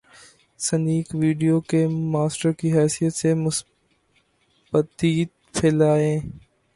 Snack 0.59 1.07
Video 1.21 1.57
کے 1.69 1.81
master 2.13 2.51
کی 2.59 2.69
حیثیت 2.77 3.13
سے، 3.15 3.29
مثبتیت 3.43 5.29
پھیلائیں۔ 5.55 6.17